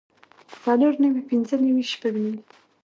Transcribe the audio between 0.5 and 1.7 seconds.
څلور نوي پنځۀ